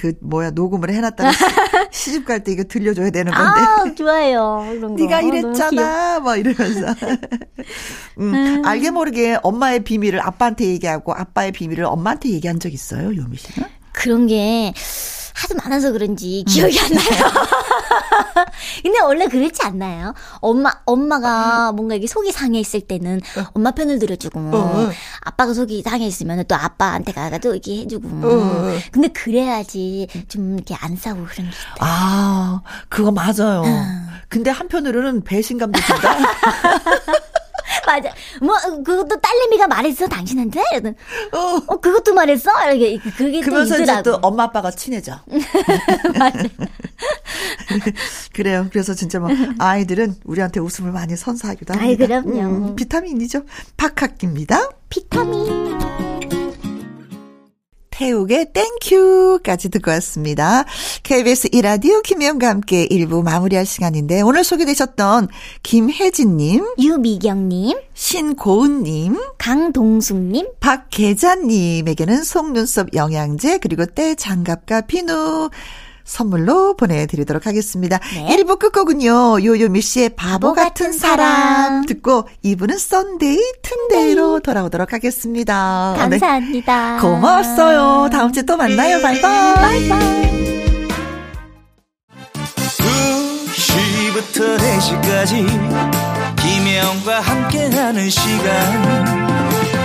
[0.00, 1.38] 그, 뭐야, 녹음을 해놨다가 시-
[1.90, 3.60] 시집 갈 때 이거 들려줘야 되는 건데.
[3.60, 4.64] 아, 좋아요.
[4.70, 5.02] 그런 거.
[5.02, 5.34] 네가 귀여워.
[5.36, 6.94] 이랬잖아, 뭐 이러면서.
[8.20, 13.68] 음, 알게 모르게 엄마의 비밀을 아빠한테 얘기하고 아빠의 비밀을 엄마한테 얘기한 적 있어요, 요미 씨는?
[13.92, 14.72] 그런 게
[15.38, 17.32] 하도 많아서 그런지 기억이 안 나요.
[18.82, 20.14] 근데 원래 그렇지 않나요?
[20.40, 23.20] 엄마, 엄마가 뭔가 이게 속이 상해 있을 때는
[23.52, 24.90] 엄마 편을 들어주고, 어.
[25.20, 28.08] 아빠가 속이 상해 있으면 또 아빠한테 가가지고 이렇게 해주고.
[28.08, 28.78] 어.
[28.90, 31.76] 근데 그래야지 좀 이렇게 안 싸우고 그런 게 있다.
[31.80, 33.62] 아, 그거 맞아요.
[34.28, 36.18] 근데 한편으로는 배신감도 든다.
[37.88, 38.12] 맞아.
[38.42, 40.62] 뭐, 그것도 딸내미가 말했어, 당신한테?
[40.72, 40.94] 이러던,
[41.32, 41.62] 어.
[41.66, 42.50] 어, 그것도 말했어?
[42.70, 44.02] 이렇게, 그게 또 그러면서 이제 있더라고.
[44.02, 45.18] 또 엄마 아빠가 친해져.
[46.18, 46.42] 맞아.
[48.34, 48.66] 그래요.
[48.70, 51.88] 그래서 진짜 뭐 아이들은 우리한테 웃음을 많이 선사하기도 합니다.
[51.88, 52.40] 아이, 그럼요.
[52.40, 53.42] 음, 비타민이죠.
[53.76, 54.68] 박학기입니다.
[54.88, 55.78] 비타민.
[57.98, 60.64] 태욱의 땡큐까지 듣고 왔습니다.
[61.02, 65.26] KBS 이라디오 김혜영과 함께 1부 마무리할 시간인데 오늘 소개되셨던
[65.64, 75.50] 김혜진님, 유미경님, 신고은님, 강동숙님, 박계자님에게는 속눈썹 영양제 그리고 때 장갑과 비누
[76.08, 78.00] 선물로 보내드리도록 하겠습니다.
[78.14, 78.36] 네.
[78.36, 79.44] 1부 끝곡은요.
[79.44, 81.86] 요요미 씨의 바보 바보 같은 사람 사람.
[81.86, 85.92] 듣고 2부는 썬데이 튼데이로 돌아오도록 하겠습니다.
[85.94, 86.18] 네.
[86.18, 86.98] 감사합니다.
[87.00, 88.08] 고마웠어요.
[88.10, 89.00] 다음 주에 또 만나요.
[89.00, 89.54] 바이바이.
[89.54, 90.68] 바이바이.
[93.52, 99.28] 2시부터 4시까지 김혜영과 함께하는 시간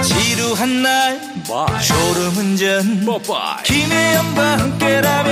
[0.01, 1.19] 지루한 날
[1.81, 3.05] 졸음 운전
[3.63, 5.22] 김혜영과 함께라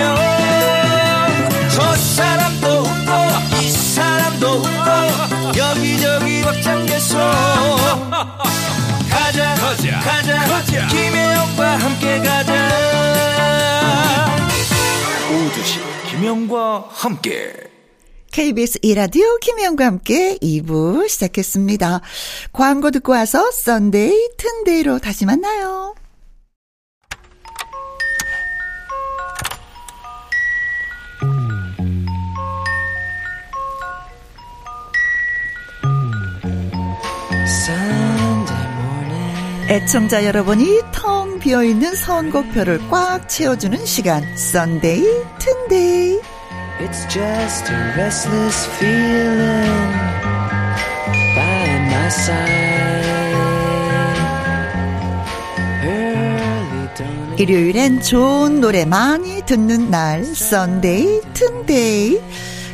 [17.02, 17.52] 함께
[18.32, 22.00] KBS 이라디오 김혜영과 함께 2부 시작했습니다.
[22.54, 25.96] 광고 듣고 와서 썬데이 튼데이로 다시 만나요.
[39.70, 45.04] 애청자 여러분이 텅 비어있는 선곡표를 꽉 채워주는 시간 썬데이
[45.40, 46.31] 튼데이
[46.84, 49.94] It's just a restless feeling
[51.36, 52.72] by my side.
[57.38, 62.22] 일요일엔 좋은 노래 많이 듣는 날 썬데이 튼데이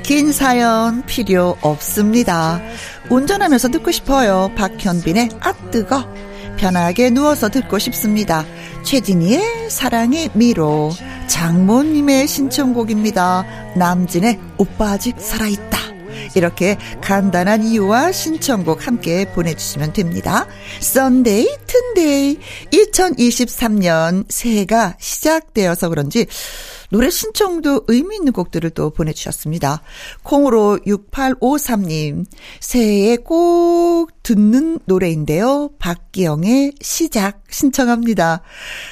[0.03, 2.61] 긴 사연 필요 없습니다.
[3.09, 4.51] 운전하면서 듣고 싶어요.
[4.55, 6.05] 박현빈의 아 뜨거.
[6.57, 8.45] 편하게 누워서 듣고 싶습니다.
[8.83, 10.91] 최진희의 사랑의 미로
[11.27, 15.77] 장모님의 신청곡입니다 남진의 오빠 아직 살아있다
[16.35, 20.45] 이렇게 간단한 이유와 신청곡 함께 보내주시면 됩니다.
[20.79, 22.39] 썬데이 튼데이
[22.71, 26.25] 2023년 새해가 시작되어서 그런지
[26.89, 29.81] 노래 신청도 의미 있는 곡들을 또 보내주셨습니다.
[30.23, 32.25] 콩으로 6853님
[32.59, 35.69] 새해에 꼭 듣는 노래인데요.
[35.79, 38.41] 박기영의 시작 신청합니다.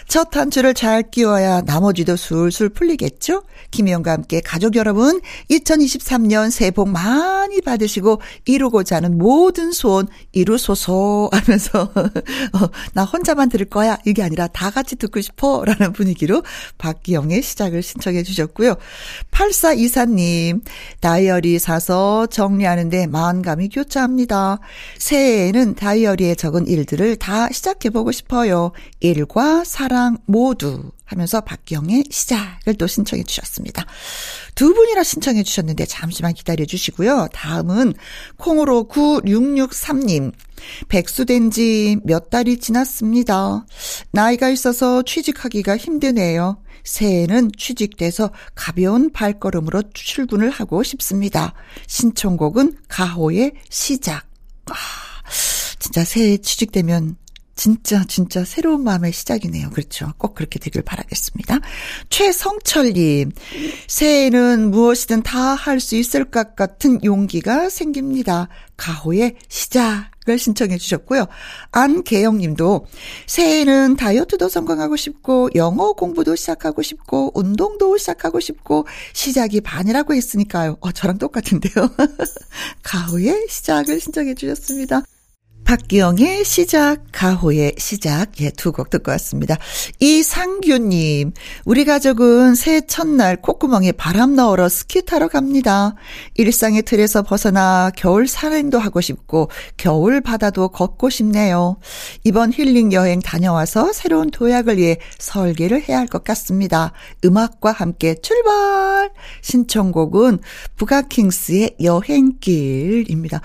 [0.08, 3.44] 첫 단추를 잘 끼워야 나머지도 술술 풀리겠죠?
[3.72, 5.20] 김희영과 함께 가족 여러분
[5.50, 11.92] 2023년 새해 복 많이 받으시고 이루고자 하는 모든 소원 이루소서 하면서
[12.54, 16.44] 어, 나 혼자만 들을 거야 이게 아니라 다 같이 듣고 싶어 라는 분위기로
[16.78, 18.76] 박기영의 시작을 신청해 주셨고요.
[19.32, 20.62] 8424님
[21.02, 24.60] 다이어리 사서 정리하는데 마음감이 교차합니다.
[24.98, 28.72] 새해 에는 다이어리에 적은 일들을 다 시작해보고 싶어요.
[29.00, 33.86] 일과 사랑 모두 하면서 박기영의 시작을 또 신청해 주셨습니다.
[34.56, 37.28] 두 분이나 신청해 주셨는데 잠시만 기다려 주시고요.
[37.34, 37.94] 다음은
[38.38, 40.32] 콩으로 9663님.
[40.88, 43.66] 백수된 지 몇 달이 지났습니다.
[44.12, 46.62] 나이가 있어서 취직하기가 힘드네요.
[46.84, 51.54] 새해에는 취직돼서 가벼운 발걸음으로 출근을 하고 싶습니다.
[51.88, 54.28] 신청곡은 가호의 시작.
[54.70, 54.74] 아,
[55.80, 57.18] 진짜 새해 취직되면
[57.58, 59.70] 진짜, 진짜 새로운 마음의 시작이네요.
[59.70, 60.12] 그렇죠.
[60.18, 61.60] 꼭 그렇게 되길 바라겠습니다.
[62.10, 63.32] 최성철님,
[63.88, 68.50] 새해에는 무엇이든 다 할 수 있을 것 같은 용기가 생깁니다.
[68.76, 71.28] 가호의 시작을 신청해 주셨고요.
[71.72, 72.88] 안계영 님도
[73.28, 80.76] 새해에는 다이어트도 성공하고 싶고 영어 공부도 시작하고 싶고 운동도 시작하고 싶고 시작이 반이라고 했으니까요.
[80.82, 81.90] 어, 저랑 똑같은데요.
[82.84, 85.04] 가호의 시작을 신청해 주셨습니다.
[85.66, 89.58] 박기영의 시작, 가호의 시작, 예, 두 곡 듣고 왔습니다.
[90.00, 91.32] 이상규님,
[91.66, 95.96] 우리 가족은 새해 첫날 콧구멍에 바람 넣으러 스키 타러 갑니다.
[96.36, 101.78] 일상의 틀에서 벗어나 겨울 산행도 하고 싶고, 겨울 바다도 걷고 싶네요.
[102.24, 106.92] 이번 힐링 여행 다녀와서 새로운 도약을 위해 설계를 해야 할 것 같습니다.
[107.26, 109.10] 음악과 함께 출발!
[109.42, 110.40] 신청곡은
[110.76, 113.42] 부가킹스의 여행길입니다.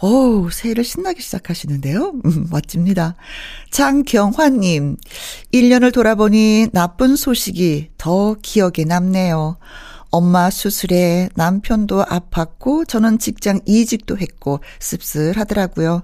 [0.00, 2.12] 어우, 새해를 신나게 시작하시 는데요.
[2.24, 3.16] 음, 멋집니다.
[3.70, 4.96] 장경화님,
[5.52, 9.58] 1년을 돌아보니 나쁜 소식이 더 기억에 남네요.
[10.10, 16.02] 엄마 수술에 남편도 아팠고 저는 직장 이직도 했고 씁쓸하더라고요.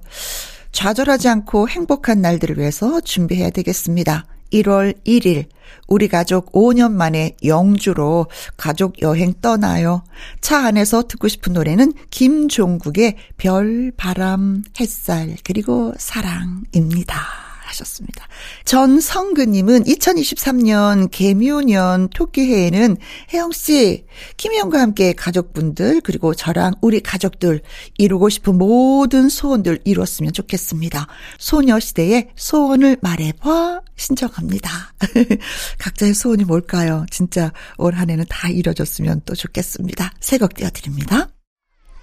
[0.73, 4.27] 좌절하지 않고 행복한 날들을 위해서 준비해야 되겠습니다.
[4.53, 5.47] 1월 1일
[5.87, 10.03] 우리 가족 5년 만에 영주로 가족 여행 떠나요.
[10.41, 17.48] 차 안에서 듣고 싶은 노래는 김종국의 별, 바람, 햇살, 그리고 사랑입니다.
[17.69, 18.27] 하셨습니다.
[18.65, 22.97] 전성근님은 2023년 개묘년 토끼해에는
[23.33, 27.61] 혜영씨, 김혜영과 함께 가족분들, 그리고 저랑 우리 가족들
[27.99, 31.07] 이루고 싶은 모든 소원들 이루었으면 좋겠습니다.
[31.39, 34.95] 소녀시대의 소원을 말해봐 신청합니다.
[35.79, 37.05] 각자의 소원이 뭘까요?
[37.11, 40.13] 진짜 올 한 해는 다 이뤄졌으면 또 좋겠습니다.
[40.21, 41.28] 세 곡 띄워드립니다.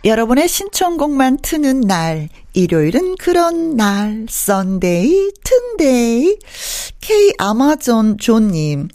[0.06, 6.38] 여러분의 신청곡만 트는 날, 일요일은 그런 날, 썬데이, 튼데이,
[7.02, 8.90] K 아마존 존님,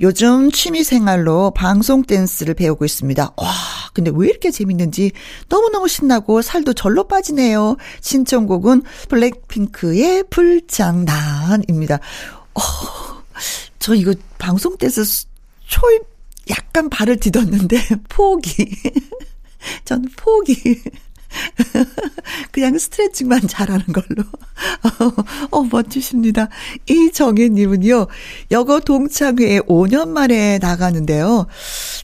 [0.00, 3.34] 요즘 취미생활로 방송 댄스를 배우고 있습니다.
[3.36, 3.52] 와,
[3.92, 5.12] 근데 왜 이렇게 재밌는지
[5.48, 7.76] 너무너무 신나고 살도 절로 빠지네요.
[8.00, 12.00] 신청곡은 블랙핑크의 불장난입니다.
[12.54, 12.60] 어,
[13.78, 15.26] 저 이거 방송 댄스
[15.64, 16.02] 초입
[16.50, 18.66] 약간 발을 디뎠는데, 포기.
[19.84, 20.82] 저는 포기.
[22.52, 24.24] 그냥 스트레칭만 잘하는 걸로.
[25.50, 26.48] 어, 멋지십니다.
[26.88, 28.06] 이정혜님은요,
[28.50, 31.46] 여고 동창회에 5년 만에 나가는데요.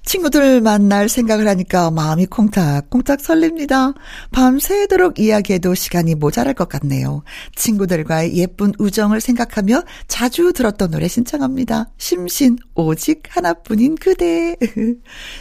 [0.05, 3.95] 친구들 만날 생각을 하니까 마음이 콩닥콩닥 설렙니다.
[4.33, 7.23] 밤새도록 이야기해도 시간이 모자랄 것 같네요.
[7.57, 11.91] 친구들과의 예쁜 우정을 생각하며 자주 들었던 노래 신청합니다.
[11.99, 14.57] 심신, 오직 하나뿐인 그대.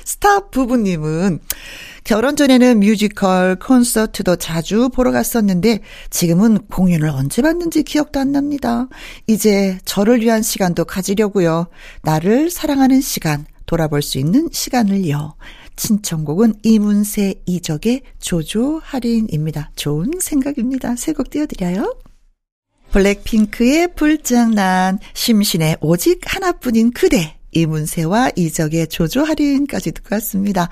[0.05, 1.39] 스타 부부님은
[2.03, 8.87] 결혼 전에는 뮤지컬, 콘서트도 자주 보러 갔었는데 지금은 공연을 언제 봤는지 기억도 안 납니다.
[9.27, 11.67] 이제 저를 위한 시간도 가지려고요.
[12.01, 15.35] 나를 사랑하는 시간, 돌아볼 수 있는 시간을요.
[15.77, 19.71] 신청곡은 이문세 이적의 조조 할인입니다.
[19.75, 20.95] 좋은 생각입니다.
[20.95, 21.95] 새곡 띄워드려요.
[22.91, 30.69] 블랙핑크의 불장난, 심신의 오직 하나뿐인 그대, 이문세와 이적의 조조 할인까지 듣고 왔습니다.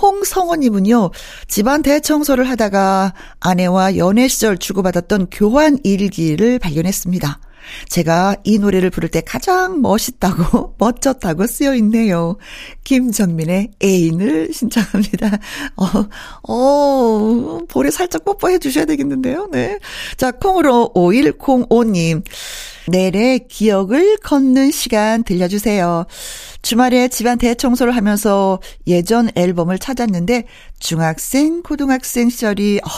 [0.00, 1.10] 홍성원님은요,
[1.48, 7.40] 집안 대청소를 하다가 아내와 연애 시절 주고받았던 교환 일기를 발견했습니다.
[7.88, 12.36] 제가 이 노래를 부를 때 가장 멋있다고, 멋졌다고 쓰여 있네요.
[12.84, 15.38] 김정민의 애인을 신청합니다.
[15.76, 15.86] 어,
[16.48, 19.48] 어, 볼에 살짝 뽀뽀해 주셔야 되겠는데요.
[19.50, 19.78] 네.
[20.16, 22.22] 자, 콩으로 5105님.
[22.88, 26.06] 내래 기억을 걷는 시간 들려주세요.
[26.62, 30.44] 주말에 집안 대청소를 하면서 예전 앨범을 찾았는데
[30.78, 32.88] 중학생, 고등학생 시절이 어,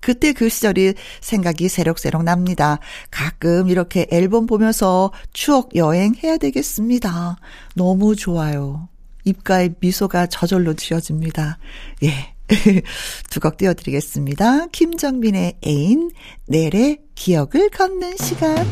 [0.00, 2.78] 그때 그 시절이 생각이 새록새록 납니다.
[3.10, 7.36] 가끔 이렇게 앨범 보면서 추억 여행 해야 되겠습니다.
[7.76, 8.88] 너무 좋아요.
[9.24, 11.58] 입가에 미소가 저절로 지어집니다.
[12.04, 12.34] 예.
[13.30, 14.66] 두 곡 띄워드리겠습니다.
[14.72, 16.10] 김정민의 애인,
[16.46, 18.66] 넬의 기억을 걷는 시간.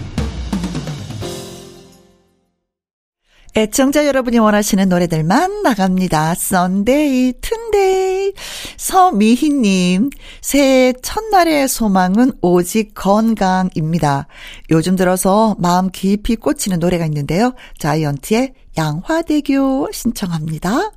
[3.56, 6.34] 애청자 여러분이 원하시는 노래들만 나갑니다.
[6.34, 8.32] 썬데이, 튼데이.
[8.76, 14.28] 서미희님, 새해 첫날의 소망은 오직 건강입니다.
[14.70, 17.54] 요즘 들어서 마음 깊이 꽂히는 노래가 있는데요.
[17.78, 20.92] 자이언티의 양화대교 신청합니다.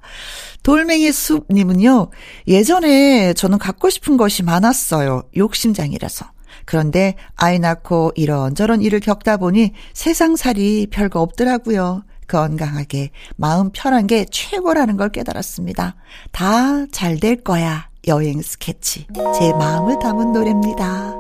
[0.61, 2.11] 돌멩이 숲님은요,
[2.47, 5.23] 예전에 저는 갖고 싶은 것이 많았어요.
[5.35, 6.25] 욕심장이라서.
[6.65, 12.03] 그런데 아이 낳고 이런저런 일을 겪다 보니 세상살이 별거 없더라고요.
[12.32, 15.95] 건강하게 마음 편한 게 최고라는 걸 깨달았습니다.
[16.32, 17.89] 다 잘 될 거야.
[18.07, 19.05] 여행 스케치.
[19.38, 21.13] 제 마음을 담은 노래입니다.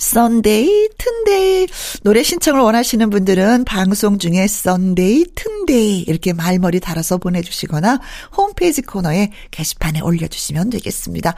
[0.00, 1.66] 썬데이 튼데이
[2.02, 8.00] 노래 신청을 원하시는 분들은 방송 중에 썬데이 튼데이 이렇게 말머리 달아서 보내주시거나
[8.36, 11.34] 홈페이지 코너에 게시판에 올려주시면 되겠습니다.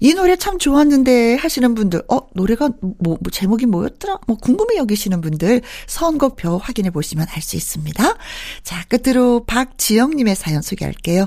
[0.00, 5.20] 이 노래 참 좋았는데 하시는 분들 어 노래가 뭐, 뭐 제목이 뭐였더라 뭐 궁금해 여기시는
[5.20, 8.16] 분들 선곡표 확인해 보시면 알 수 있습니다.
[8.64, 11.26] 자 끝으로 박지영님의 사연 소개할게요.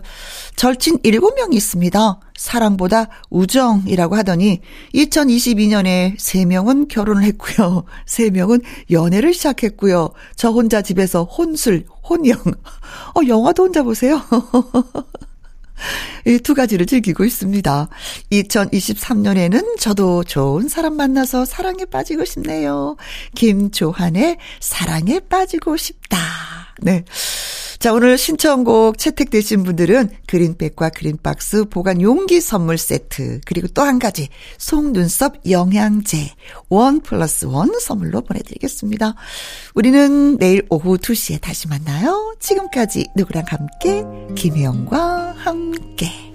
[0.57, 2.19] 절친 7명이 있습니다.
[2.39, 4.61] 사랑보다 우정이라고 하더니
[4.95, 7.83] 2022년에 3명은 결혼을 했고요.
[8.07, 10.09] 3명은 연애를 시작했고요.
[10.35, 12.37] 저 혼자 집에서 혼술, 혼영.
[13.13, 14.21] 어, 영화도 혼자 보세요.
[16.25, 17.87] 이 두 가지를 즐기고 있습니다.
[18.31, 22.95] 2023년에는 저도 좋은 사람 만나서 사랑에 빠지고 싶네요.
[23.35, 26.17] 김조한의 사랑에 빠지고 싶다.
[26.81, 27.03] 네.
[27.79, 34.27] 자, 오늘 신청곡 채택되신 분들은 그린백과 그린박스 보관 용기 선물 세트, 그리고 또 한 가지,
[34.57, 36.29] 속눈썹 영양제,
[36.67, 39.15] 원 플러스 원 선물로 보내드리겠습니다.
[39.75, 42.35] 우리는 내일 오후 2시에 다시 만나요.
[42.39, 44.03] 지금까지 누구랑 함께,
[44.35, 46.28] 김혜영과 함께.